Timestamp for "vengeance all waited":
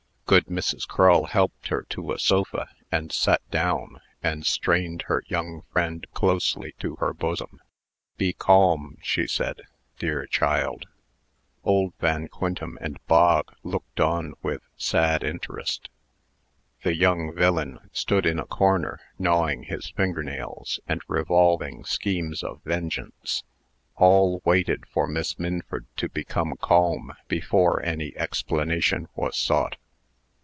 22.63-24.85